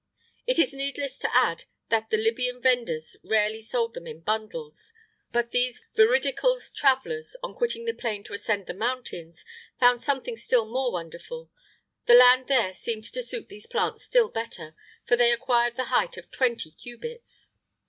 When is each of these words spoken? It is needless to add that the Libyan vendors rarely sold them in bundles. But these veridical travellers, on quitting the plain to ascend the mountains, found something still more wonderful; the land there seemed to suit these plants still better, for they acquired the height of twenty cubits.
It 0.47 0.57
is 0.57 0.73
needless 0.73 1.19
to 1.19 1.29
add 1.31 1.65
that 1.89 2.09
the 2.09 2.17
Libyan 2.17 2.59
vendors 2.59 3.17
rarely 3.21 3.61
sold 3.61 3.93
them 3.93 4.07
in 4.07 4.21
bundles. 4.21 4.91
But 5.31 5.51
these 5.51 5.85
veridical 5.95 6.57
travellers, 6.73 7.35
on 7.43 7.53
quitting 7.53 7.85
the 7.85 7.93
plain 7.93 8.23
to 8.23 8.33
ascend 8.33 8.65
the 8.65 8.73
mountains, 8.73 9.45
found 9.79 10.01
something 10.01 10.35
still 10.37 10.65
more 10.65 10.91
wonderful; 10.91 11.51
the 12.07 12.15
land 12.15 12.47
there 12.47 12.73
seemed 12.73 13.03
to 13.13 13.21
suit 13.21 13.47
these 13.49 13.67
plants 13.67 14.03
still 14.03 14.29
better, 14.29 14.75
for 15.05 15.15
they 15.15 15.31
acquired 15.31 15.75
the 15.75 15.85
height 15.93 16.17
of 16.17 16.31
twenty 16.31 16.71
cubits. 16.71 17.51